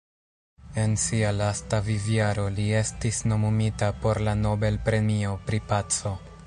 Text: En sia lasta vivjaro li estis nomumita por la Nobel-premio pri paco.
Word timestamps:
En 0.83 0.95
sia 1.01 1.33
lasta 1.41 1.81
vivjaro 1.89 2.47
li 2.55 2.65
estis 2.81 3.23
nomumita 3.33 3.93
por 4.07 4.23
la 4.29 4.33
Nobel-premio 4.43 5.39
pri 5.51 5.65
paco. 5.73 6.17